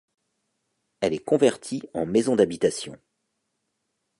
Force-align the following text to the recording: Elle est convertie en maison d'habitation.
Elle 1.01 1.13
est 1.13 1.19
convertie 1.23 1.83
en 1.93 2.07
maison 2.07 2.35
d'habitation. 2.35 2.97